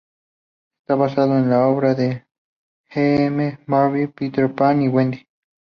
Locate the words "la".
1.51-1.67